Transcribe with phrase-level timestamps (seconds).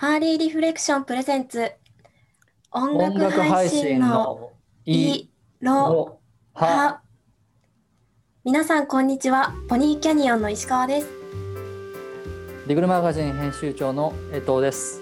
[0.00, 1.72] Early Reflection presents。
[2.70, 4.52] 音音楽楽配配信信のの
[4.84, 6.20] いいろ
[6.54, 7.00] は
[8.44, 9.52] 皆さんこんにちは。
[9.68, 11.08] ポニーキャニオンの石川です。
[12.68, 15.00] リグルマガジン編集長の江藤です。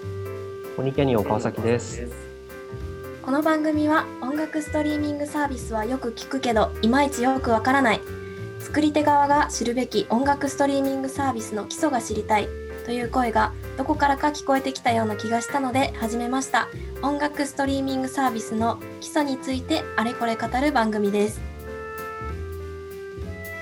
[0.75, 2.07] ポニーキャニオン川崎です。
[3.21, 8.01] この番組は音楽ストリーミングサービスはよく聞くけどいまいちよくわからない。
[8.59, 12.47] 作り手側が知るべき音楽ストリーミングサービスの基礎が知りたい
[12.87, 16.69] という声がどこからか聞こえてきたような気がしたので始めました。
[17.03, 21.41] 音楽ストリーミングサービスの基礎についてあれこれ語る番組です。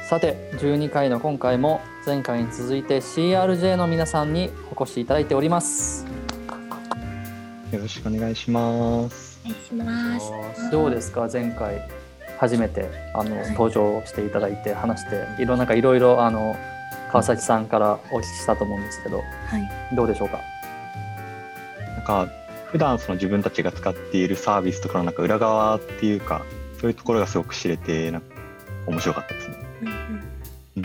[0.08, 6.06] さて12回の今回も前回に続いて CRJ の皆さんにお越しいただいております。
[7.72, 9.40] よろしくお願いします。
[9.44, 9.50] お
[9.84, 10.70] 願いします。
[10.70, 11.28] どうですか？
[11.34, 11.82] 前回
[12.38, 13.52] 初めてあの、はい。
[13.54, 16.56] 登場していただいて話していろなんかいろいろあの
[17.16, 19.24] 川崎さんからお聞きしたと思うんですけどは
[19.58, 19.96] い。
[19.96, 20.42] どうでしょうか？
[21.96, 22.28] なんか
[22.74, 26.44] 普段その自分たちが使っているサービスとかのなんか裏側っていうか
[26.82, 28.28] そういうところがすごく知れてなんか
[28.88, 29.56] 面白かったですね。
[29.84, 29.96] うんうん。
[30.76, 30.84] うん。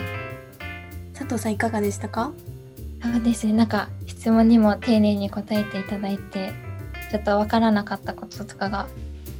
[1.13, 2.31] 佐藤さんいかがでしたか？
[3.03, 3.53] そうですね。
[3.55, 6.53] なんか質問にも丁寧に答えていただいて
[7.11, 8.87] ちょっとわからなかったこととかが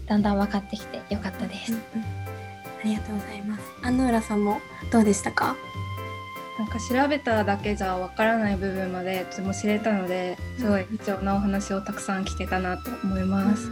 [0.09, 3.63] だんだん分かってきてよかったです、ありがとうございます。
[3.85, 5.55] 安野浦さんもどうでしたか？
[6.61, 13.71] なんか調べただけじゃわからない部分までとても知れたのですごい貴重なお話をたくさん聞けたなと思います。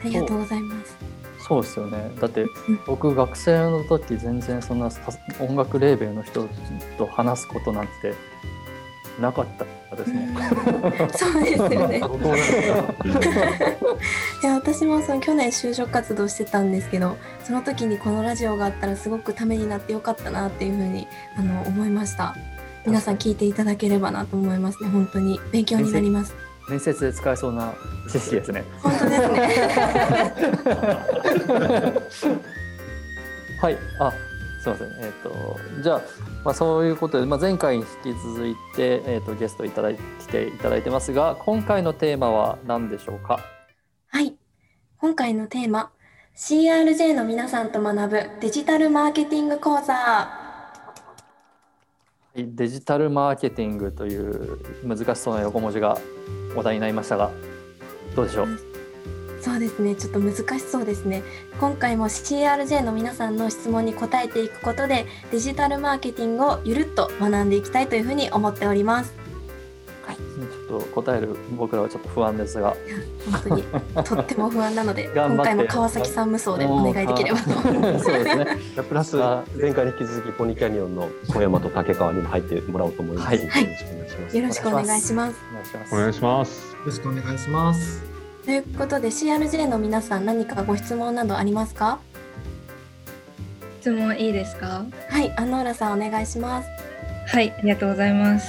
[0.00, 0.96] ありがとうございます。
[1.40, 1.62] そう。
[1.62, 2.12] ですよね。
[2.20, 2.46] だって
[2.86, 5.00] 僕学生の時全然そんなさ
[5.40, 6.48] 音楽レーベルの人
[6.98, 8.14] と話すことなんて
[9.20, 9.64] なかった
[9.96, 10.20] ですも。
[10.20, 10.34] ん。
[11.14, 12.02] そうですよね。
[14.42, 22.36] いや私もその去年就職活動してたんですけどその時にこのラジオがあったらすごくためになってよかったなっていうふうにあの思いました。
[22.84, 24.88] 皆さん聞いていただければなと思いますね。
[24.90, 25.40] 本当に。
[25.50, 26.36] 勉強になります。
[26.68, 27.74] 面接で使えそうな
[28.08, 28.62] 知識ですね。
[28.80, 29.22] 本当です
[32.28, 32.36] ね。
[33.60, 34.12] はい、あ、
[34.74, 35.04] すみません。
[35.04, 36.02] えっ、と、じゃあ、
[36.44, 43.40] まあ、そういうことで、まあ、前回に引き続いて、えっ、と、ゲストいただい来ていただいてますが、今回のテーマは何でしょうか？
[44.08, 44.34] はい
[44.98, 45.90] 今回のテーマ
[46.36, 50.30] CRJ の皆さんと学ぶデジタルマーケティング講座は
[52.34, 55.98] いデジタルマーケティングという難しそうな横文字が
[56.54, 57.30] 話題になりましたが、
[58.14, 58.75] どうでしょう？
[59.46, 61.22] そうですねちょっと難しそうですね
[61.60, 69.14] 今回も CRJ の皆さんの質問に答えていくことでデジタルマーケティングをゆるっと学んでいきたいというふうに思っております
[70.68, 72.76] ちょっと答える僕らはちょっと不安ですが、
[73.30, 73.62] 本当に
[74.04, 77.50] とっても不安なので 今回も川崎さん無双でお願いできればと
[78.02, 78.58] そうですね。
[78.74, 83.28] じゃあプラスあ前回に引き続きポニーキャニオンの小山と竹川にも入ってもらおうと思います。
[83.28, 84.36] はいよろしくお願いします。
[84.36, 85.94] よろしくお願いしますお願いします。
[85.94, 86.72] お願いします。
[86.72, 88.15] よろしくお願いします。
[88.46, 91.98] ということで CRJ の皆さん何かご質問などありますか？
[93.80, 94.86] 質問いいですか？
[95.10, 96.68] はい安野浦さんお願いします。
[97.26, 98.46] はい、ありがとうございます。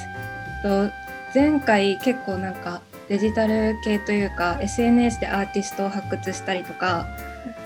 [0.62, 0.92] と
[1.34, 7.08] 前回結構なんかデジタル系というか SNS でアーティストを発掘したりとか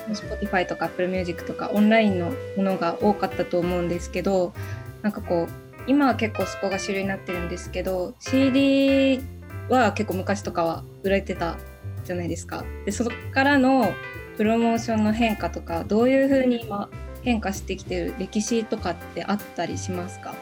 [0.10, 4.54] Spotify とか Apple Music とかオンラインのものが多かったと思うんですけど
[5.02, 5.54] なんかこう
[5.88, 9.22] 今は結構そこが主流になってるんですけど CD
[9.70, 11.58] は結構昔とかは売られてた
[12.04, 12.64] じゃないですか。
[12.86, 13.94] でそこからの
[14.38, 16.90] プロモーションの変化とかどういうふうに今
[17.22, 20.34] 変化してきてる歴史とかってあったりしますか？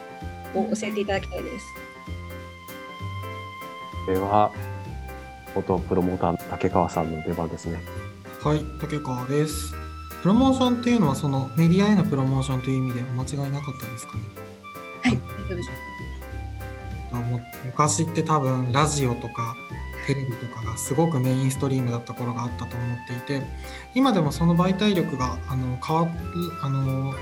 [0.55, 1.65] を教えていただきたいです。
[4.05, 4.51] これは
[5.53, 7.79] 元プロモーターの竹川さんの出番ですね。
[8.41, 9.73] はい、竹川です。
[10.21, 14.23] プロモーションっていうのはそのメディアへのプロモーションという意味では間違いなかったですかね？
[15.03, 15.69] はい、大丈夫です。
[17.11, 19.55] あもう昔って多分ラジオとか
[20.09, 23.45] テレビとかがすごくメインストリームだった頃があったと思っていて
[23.93, 26.11] 今でもその媒体力があの変わる
[26.63, 27.13] あの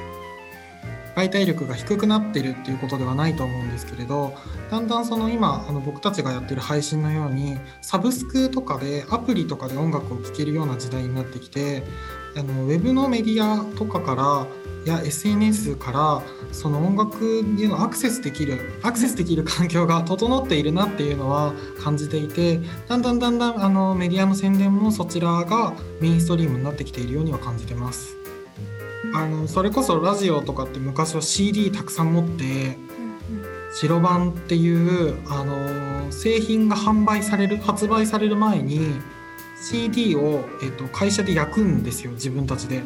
[1.14, 4.34] 媒体力が低くなってるっていうことではないと思うんですけれど
[4.72, 11.84] だんだんその今あの僕たちがやってる配信のようにサブスクとかでアプリとかで音楽を聴けるような時代になってきて
[12.38, 14.48] あのウェブのメディアとかから
[14.86, 16.22] や SNS から
[16.52, 28.18] その音楽へのアクセスできるアクセスできる環境が整っているなっていうのは感じていてだんだんだんだんあのメディアの宣伝もそちらがメインストリームになってきているようには感じてます。
[29.14, 32.78] あのそれこそラジオとかって昔は CD たくさん持って
[33.74, 39.00] 白版っていうあの製品が販売される発売される前に
[39.62, 42.82] CD を、えっと、会社で焼くんですよ自分たちで。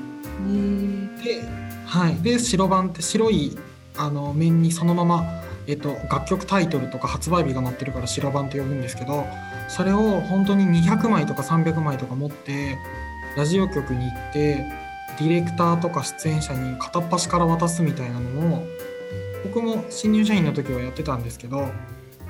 [1.24, 1.44] で,、
[1.86, 3.58] はい、で白版って白い
[3.98, 9.26] あの面にそのままえっと、楽曲タイトルとか発売日が載ってるから白番って呼ぶんですけど
[9.68, 12.78] それを本当に200枚とか300枚とか持って
[13.38, 14.66] ラジオ局に行って
[15.20, 18.68] ディレクターとか出演者に片っ端から渡すみたいなのを
[19.44, 21.70] 僕も新入社員の時はやってたんですけど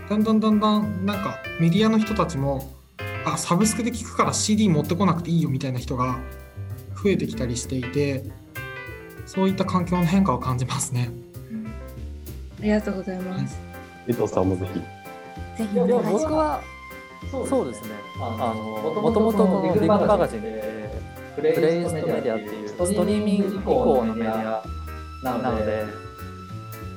[0.09, 2.80] だんだんだんだんなんかメディアの人たちも
[3.25, 6.19] あサブスクで聞くから CD 持ってこなくていいよみたいな人が
[7.03, 8.23] 増えてきたりしていて
[9.25, 11.09] そういった環境の変化を感じますね。
[12.59, 13.59] ありがとうございます。
[14.07, 14.79] 伊藤さんもぜひ。
[15.57, 16.23] ぜひいやお願いします。
[16.23, 16.61] 僕は
[17.47, 17.89] そうですね
[18.19, 20.89] あのもともとこのリグマガジンで
[21.35, 24.63] プレイストメディアっていうストリーミング以降のメディア
[25.23, 25.85] なので、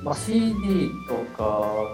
[0.05, 1.43] まあ、CD とか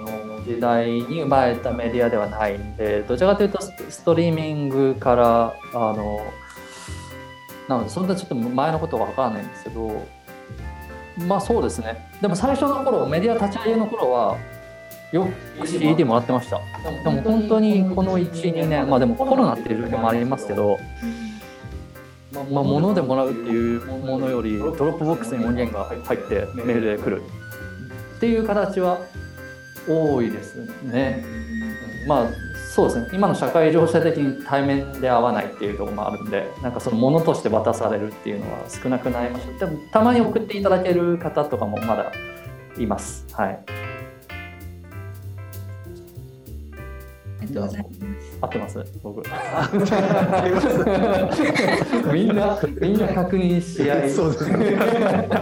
[0.06, 6.20] の時代に生まれたメディアではないんでどちらかというとストリーミングからあの
[7.70, 10.06] なのでそんなちょっと前のことは分からないんですけど
[11.26, 12.10] まあそうですね。
[12.22, 14.38] でも最初の頃メディア立ち上げの頃は
[15.14, 15.28] よ
[15.62, 16.60] く CD もらってました。
[17.04, 20.80] でも本当にこの12年まあでもコロナっていう状況もありますけど
[22.34, 27.22] まあ物でもらうっていうものより Dropbox に音源が入ってメールで来る。
[28.22, 29.02] っていう形は
[29.90, 31.26] 多いですね。
[32.08, 32.30] まあ
[32.72, 33.10] そうですね。
[33.14, 42.12] 今の社会情勢的に対面で会わないっていうところもあるんでなんかそのものとして渡されるっていうのは少なくなりましたでもたまに送っていただける方とかもまだ
[42.78, 43.26] います。
[43.34, 43.81] はい。
[47.60, 48.00] ありがとうございます。
[48.42, 48.84] 合ってます？
[49.04, 49.22] 僕
[52.14, 54.58] みんなみんな確認し合い そうですね。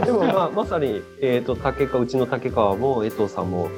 [0.05, 3.69] でもまあまさにえっ、と竹川うちの竹川も江藤さんも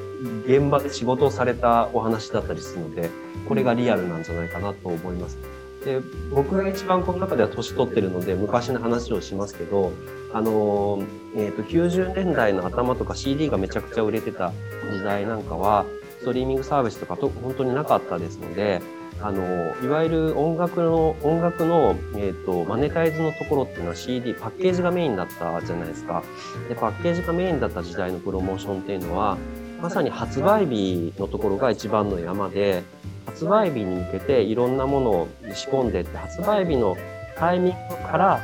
[0.45, 3.10] 現場で仕事をされたお話だったりするので、
[3.48, 5.38] これがリアルなんじゃないかなと思います。
[5.86, 6.00] で
[6.34, 9.92] 僕が一番この中では年取ってるので昔の話をしますけど、
[10.31, 11.06] あのー
[11.38, 14.51] えーと90年代の頭とか CD がめちゃくちゃ売れてた
[14.92, 15.86] 時代なんかは
[16.21, 18.79] ストリーミングサービスとかと本当になかったですので、
[19.21, 26.23] あのいわゆる音楽の音楽の、えー、とマネタイズのところっていうのは CD パッケージがメインだったじゃないですか。
[26.69, 29.35] でパッケージがメインだった時代のプロモーションっていうのは
[29.81, 32.83] まさに発売日のところが一番の山で
[33.25, 36.95] 発売日に向けていろんなものを仕込んでって発売日の
[37.35, 38.39] タイミングから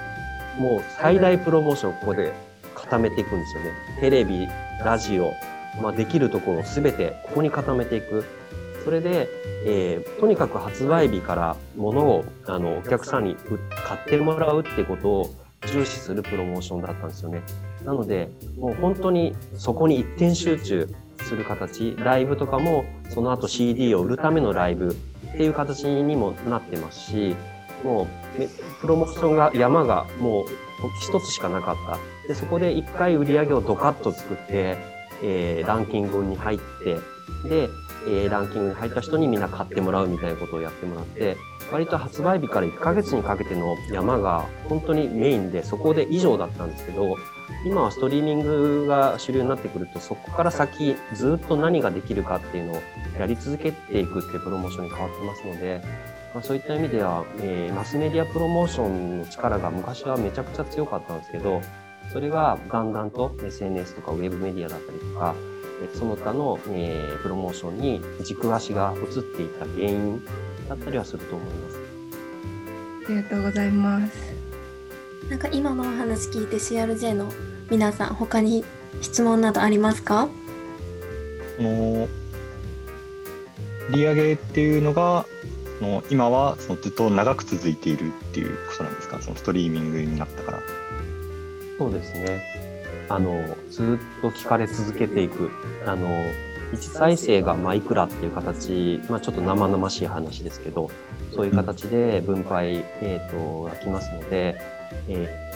[0.58, 2.34] もう最大プロモーションをここで
[2.74, 3.72] 固めていくんですよね。
[4.00, 4.48] テレビ
[4.84, 5.32] ラジオ、
[5.82, 8.26] まあ、できるところを全てここに固めていく
[8.84, 9.28] それで、
[9.66, 13.36] えーとにかく発売日から物をあのお客さんに
[13.86, 15.36] 買ってもらうってことを
[15.66, 17.42] 重視するプロモーションだったんですよね。
[17.84, 20.90] なので、もう本当にそこに一点集中
[21.22, 24.94] する形、ライブとかもその後 CD を売るためのライブっ
[25.38, 27.36] ていう形にもなってますし、
[27.84, 28.08] も
[28.38, 28.48] うめ
[28.82, 30.46] プロモーションが山がもう
[31.02, 31.76] 一つしかなかっ
[32.24, 32.28] た。
[32.28, 34.78] で、そこで一回売り上げをドカッと作って、
[35.24, 36.96] えーランキングに入って、
[37.48, 37.70] で、
[38.08, 41.38] えーランキングに入った人にみんな買ってもらうみたいなことをやってもらって、
[41.72, 47.16] 割と発売日から1ヶ月にかけての山が本当にメインで、そこで以上だったんですけど、
[47.66, 52.82] 今はストリーミングが主流になってくると、そこから先ずっと何ができるかっていうのを
[53.20, 55.82] やり続けていくっていうプロモーションに変わってますので、
[56.34, 61.62] まあ、そういった意味では、えーマスメディアプロモーションの力が昔はめちゃくちゃ強かったんですけど、
[62.18, 65.36] それがだんだんと SNS とかウェブメディアだったりとか、
[65.84, 70.20] えその他の、えープロモーションに軸足が移っていった原因
[70.68, 71.78] だったりはすると思います。
[73.06, 74.34] ありがとうございます。
[75.30, 77.32] なんか今のお話聞いて CRJ の
[77.70, 78.66] 皆さん他に
[79.02, 80.28] 質問などありますか？
[81.58, 82.08] その
[83.92, 85.28] 利上げっていうのが
[85.78, 89.22] その今はそのずっと長く続いているっていうことなんですか？
[89.22, 90.60] そのストリーミングになったから。
[91.78, 92.42] そうですね。
[93.10, 95.50] あの、ずっと聞かれ続けていく。
[95.86, 96.08] あの、
[96.74, 100.90] 1再生がまあいくらっていう形、まあちょっと生々しい話ですけど、
[101.34, 104.60] そういう形で分配、えっ、と、がきますので、
[105.08, 105.48] え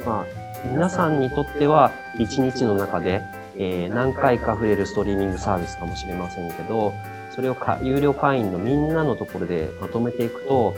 [0.00, 0.26] ーまあ、
[0.70, 3.22] 皆さんにとっては1日の中で、
[3.56, 6.92] えー何回か触れるストリーミングサービスかもしれませんけど、
[7.34, 10.74] それをか有料会員のみんなのところでまとめていくと、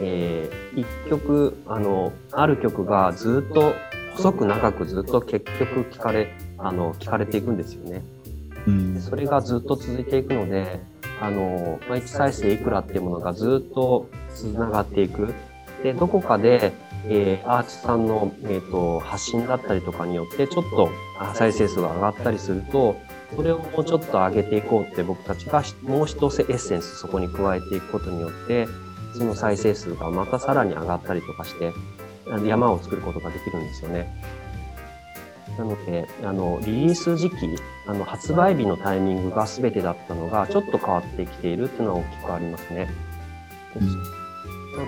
[0.00, 3.74] えー一曲、あの、ある曲がずっと
[4.18, 8.02] 細く長くずっと結局聞かれ、あの、聞かれていくんですよね。
[8.66, 10.80] でそれがずっと続いていくので、
[11.20, 15.32] あの、まあ、1再生いくらっていうものがずっと繋がっていく。
[15.84, 16.72] で、どこかで、
[17.06, 22.96] えーアーティストさんの、えー、と発信だったりとかによって、ちょっとあ再生数が上がったりすると、
[23.36, 28.66] それをもうちょっと上げていこうって僕たちがしもう一つエッセンスそこに加えていくことによって、
[29.16, 31.72] その再生数がまたさらに上がったりとかして、
[32.30, 34.12] あの山を作ることができるんですよね。
[35.56, 37.36] なので、あの、リリース時期、
[37.86, 42.88] あの、発売日のタイミングが全てだったのが、ちょっと変わってきているっていうのは大きくありますね。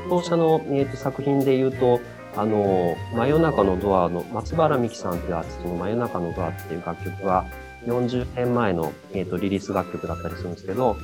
[0.09, 2.01] 当社の、えーと、作品で言うと、
[2.37, 7.47] あの、真夜中のドアの、松原美樹さんっていうアーティストの真夜中のドアっていう楽曲が、
[7.87, 10.97] 40年前の、えーと、リリース楽曲だったりするんですけど、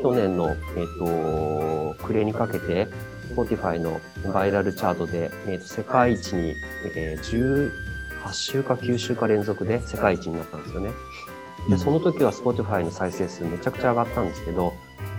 [0.00, 2.88] 去年の、えっ、ー、と、暮れにかけて、
[3.34, 4.00] Spotify の
[4.32, 6.54] バイラルチャートで、えーと、世界一に、
[6.96, 7.70] えー、
[8.24, 10.90] 18週か9週か連続で世界一になったんですよね。
[11.68, 14.72] で、その時は Spotify の再生数めちゃくちゃ上がったんですけど、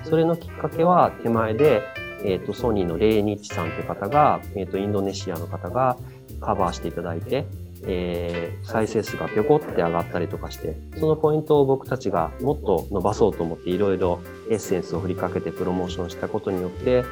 [0.03, 1.83] それのきっかけは手前で、
[2.23, 5.97] えっ、ー、と、ソニーのレイニッチさんという方が、えっ、ー、と、インドネシアの方が
[6.39, 7.45] カバーしていただいて、
[7.85, 17.03] えー、再生数がぴょこって上がったりとかして、そのポイントを僕たちがもっと伸ばそうと思っていろいろエッセンスを振りかけてプロモーションしたことによって、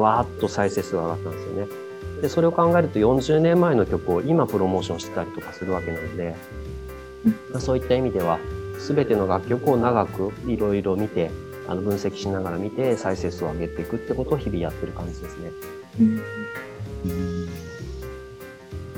[0.00, 1.68] わーっと再生数が上がったんですよね。
[2.22, 6.34] で、それを考えると40年前の曲を今プロモーションしてたりとかするわけなので、
[7.58, 8.38] そういった意味では、
[8.78, 11.30] すべての楽曲を長くいろいろ見て、
[11.68, 15.50] あの分析しながら見て再生数を上げていくってことを日々やってる感じですね。
[17.04, 17.48] うん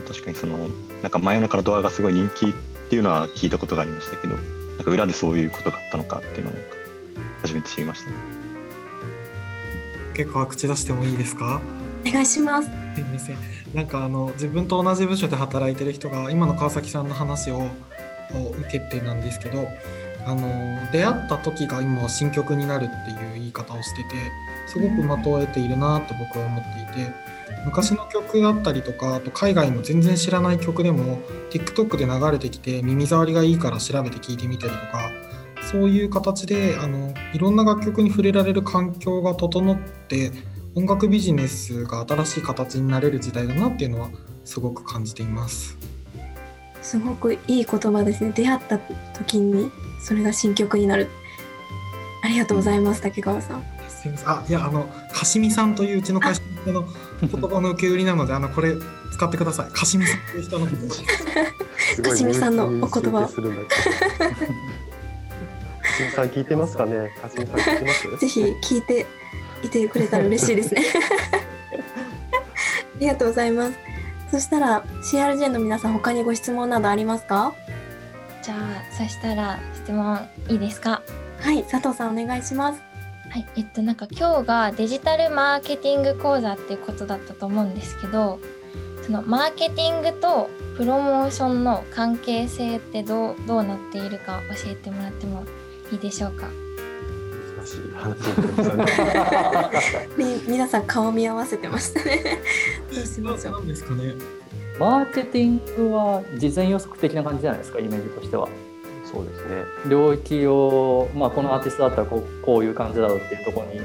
[0.06, 0.68] 確かにその
[1.02, 2.52] なんか真夜中のドアがすごい人気っ
[2.88, 6.54] ていうのは聞いたことがありましたけどなんか裏でそういうことがあったのかっていうのを
[7.42, 8.10] 初めて知りました、
[10.18, 11.62] 結構口出してもいいですか？
[12.04, 12.68] お願いします。
[12.94, 13.36] すいません。
[13.72, 17.68] なんかあの自分と同じ部署で働いてる人が今の川崎さんの話を
[18.58, 19.68] 受けてなんですけど
[20.26, 24.08] あの出会った時が今新曲になるっていう言い方をしてて
[24.66, 27.12] すごくまとえているなって僕は思っていて
[27.64, 31.20] 昔の曲だったりとかあと海外の全然知らない曲でも
[31.50, 35.10] TikTok で流れてきて耳障りがいいから調べて聴いてみたりとか
[35.70, 40.32] そういう形であのいろんな楽曲に触れられる環境が整って
[40.74, 44.08] 音楽ビジネスが新しい形になれる時代だなっていうのは
[44.46, 45.76] すごく感じています。
[46.80, 48.32] すごくいい言葉ですね。
[48.34, 48.78] 出会った
[49.12, 49.70] 時に
[50.00, 51.10] それが新曲になる。
[52.22, 53.62] ありがとうございます竹川さん。
[53.88, 54.28] すみません。
[54.30, 56.86] あいやあのかしみさんといううちの会社の
[57.20, 58.74] 言葉の受け売りなのであのこれ
[59.12, 59.70] 使ってください。
[59.70, 60.66] かしみさんという人の
[62.02, 63.28] かしみさんのお言葉
[65.98, 67.10] かしみさん聞いてますかね？
[67.20, 68.16] かしみさん聞いてます？
[68.18, 69.06] ぜひ聞いて
[69.62, 70.82] いてくれたら嬉しいですね。
[72.96, 73.78] ありがとうございます。
[74.30, 77.54] そしたら CRJ の皆さん他にご質問などありますか？
[78.42, 78.58] じゃあ
[78.94, 81.02] そしたら質問いいですか？
[81.40, 82.80] はい佐藤さんお願いします。
[83.30, 88.38] はいえっとなんか今日がデジタルマーケティング講座っていうことだったと思うんですけど
[89.04, 95.44] そのマーケティングとプロモーションの関係性ってどうどうなっているか教えてもらっても
[95.92, 96.48] いいでしょうか？
[97.56, 98.16] 難しい話
[100.48, 102.38] 皆さん顔見合わせてましたね。
[102.94, 103.66] どうしましょう？
[103.66, 104.14] ですかね？
[104.78, 107.78] マーケティングは事前予測的な感じじゃないですか？
[107.80, 108.48] イメージとしては。
[109.10, 109.64] そうですね。
[109.88, 113.80] 領域を、まあ、このアーティストだったらこうこういう感じだろうっていうところに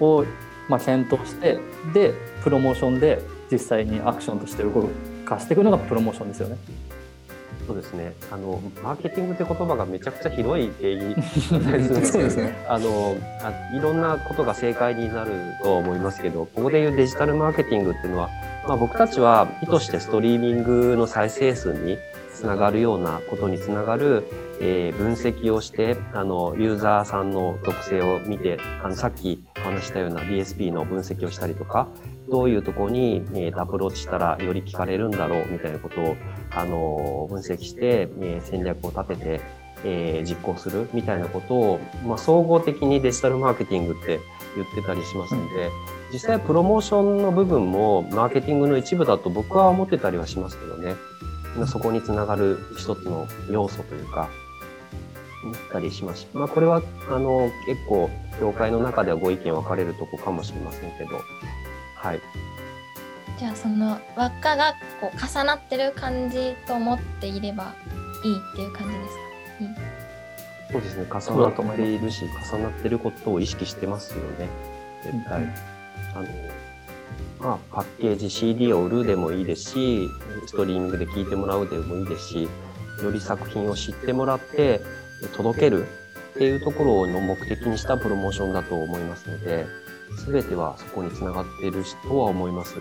[0.00, 0.24] を、
[0.68, 1.58] まあ、検討して
[1.92, 2.14] で
[2.44, 4.88] プロモーションで実際にアクションとして動
[5.24, 6.56] かしていくのがプロモーションですよね。
[7.66, 8.12] そうですね。
[8.30, 11.22] あのマーケティングって言葉がめちゃくちゃ広い定義
[12.06, 12.54] そうですね。
[12.68, 15.30] あのあいろんなことが正解になる
[15.62, 18.28] と思いますけど、ここでいうデジタルマーケティングっていうのは、
[18.66, 21.98] まあ、僕たちは意図してストリーミングの再生数に
[22.44, 24.24] つながるようなことにつながる、
[24.60, 31.88] えー、分析をして、あの、ユーザーさんの特性を見て、あの、さっきお話したような DSP の分析をしたりとか、
[32.28, 36.16] どういうとこに、えー、アプローチしたらより聞かれるんだろうみたいなことを、
[36.50, 39.40] あの、分析して、えー、戦略を立てて、
[39.86, 44.20] えー、実行するみたいなことを、まあ、総合的にデジタルマーケティングって
[44.54, 45.70] 言ってたりしますので、
[46.12, 50.94] 実際プロモーションの部分もマーケティングの一部だと僕は思ってたりはしますけどね。
[51.66, 54.28] そこにつながる一つの要素というか、
[55.52, 61.20] ったりしましまあ、これは、あの、結構、業界の中ではご意見分かれるとこかもしれませんけど、
[61.96, 62.20] はい。
[63.38, 67.74] じゃあ、その輪っかがこう重なってる感じと思っていれば
[68.24, 69.20] いいっていう感じですか、
[69.60, 69.68] いい？
[70.72, 74.48] そうですね、重なっているし、重なってることを意識してますよね、
[75.02, 75.42] 絶対。
[75.42, 75.54] うん、
[76.14, 76.26] あの
[77.44, 80.08] まあ、パッケージ CD を売るでもいいですし、
[80.46, 82.48] ストリーミングで聴いてもらうでもいいですし、
[83.02, 84.80] より作品を知ってもらって
[85.36, 85.86] 届ける
[86.34, 89.66] っていうところの目的にしたプロモーションだと思いますので、
[90.26, 92.76] 全てはそこにつながっているとは思います。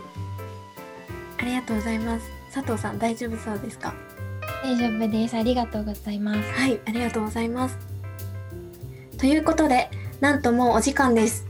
[1.40, 2.26] ありがとうございます。
[2.54, 3.94] 佐藤さん、大丈夫そうですか？
[4.64, 5.36] 大丈夫です。
[5.36, 6.52] ありがとうございます。
[6.54, 7.78] はい、ありがとうございます。
[9.18, 9.90] ということで、
[10.22, 11.46] なんともうお時間です。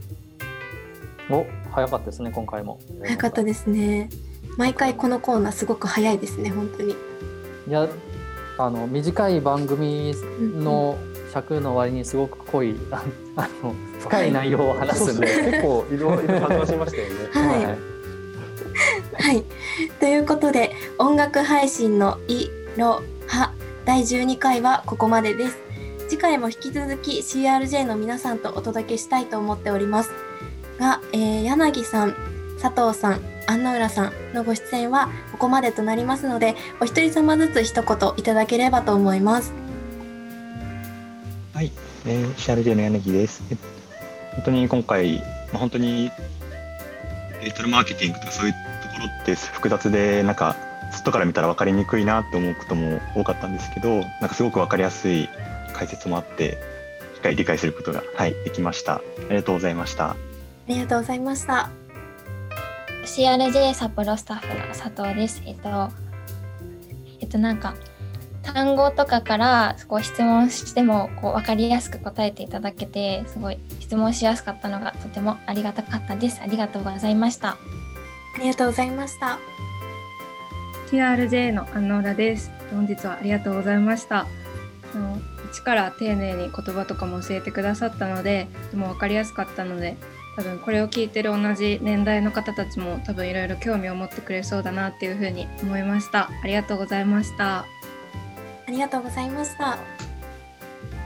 [1.30, 2.80] お、早かったですね、今回も。
[3.02, 4.10] 早かったですね。
[4.58, 6.96] 毎回このコーナーすごく早いですね、本当に。
[7.68, 7.88] いや、
[8.58, 10.98] あの短い番組の
[11.34, 13.04] 尺の割にすごく濃いあ
[13.36, 17.30] あの深い内容を話すんで、結構いろいろ感動しましたよね。
[17.32, 17.78] はいはい
[19.14, 19.44] はい。
[20.00, 23.54] ということで、音楽配信のいろは
[23.86, 25.58] 第12回はここまでです。
[26.10, 30.12] 次回も引き続き CRJ の皆さんとお届けしたいと思っております。
[30.80, 32.16] が、えー柳さん、
[32.62, 39.54] 佐藤さん、安野浦さんのご出演はここまでとなりますので、お一人様ずつ一言いただければと思います。
[41.54, 41.72] はい、
[42.06, 43.44] えー、CRJ の柳です。
[44.36, 45.20] 本当に今回、
[45.52, 46.12] まあ、本当に
[47.42, 50.56] デジタルマーケティングとかそういうところって複雑で、なんか
[50.92, 55.28] 外から見たら分かりにくいなって思うことも多かったんですけど、なんかすごく分かりやすい
[55.74, 56.58] 解説もあって、
[57.16, 58.96] しっかり理解することが、はい、できました。
[58.96, 60.16] ありがとうございました。
[60.66, 61.70] ありがとうございました。
[63.04, 65.44] CRJ 札幌スタッフの佐藤です。
[65.46, 65.90] えっと、
[67.20, 67.76] えっとなんか
[68.44, 76.42] 単語とかからこう質問してもこう分かりやすく答えていただけてすごい質問しやすかったのがとてもありがたかったです。
[76.42, 77.50] ありがとうございました。
[77.50, 77.58] あ
[78.40, 79.40] りがとうございました。
[80.90, 82.52] TRJ の安野浦です。
[82.72, 84.28] 本日はありがとうございました。
[84.96, 85.20] あの
[85.52, 89.98] 一から丁寧に言葉とかも教えてくださったので、とても分かりやすかったので、
[90.36, 96.30] 多分これを聞いてる同じ年代の方たちも多分いろいろ興味を持ってくれそうだなっていうふうに思いました。
[96.44, 97.60] ありがとうございました。
[97.60, 97.66] あ
[98.68, 99.78] りがとうございました。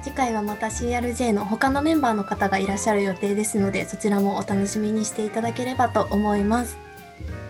[0.02, 6.78] 次回はまた CRJ の他のメンバーの方がいらっしゃる予定ですので、そちらもお楽しみにしていただければと思います。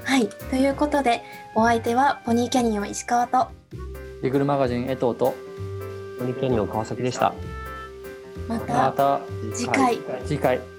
[0.03, 1.21] はい、ということで、
[1.53, 3.49] お相手はポニーキャニオン石川と、
[4.23, 5.35] リグルマガジン江藤と
[6.17, 7.35] ポニーキャニオン川崎でした。
[8.47, 9.21] ままたた
[9.53, 9.99] 次回。
[10.25, 10.76] 次回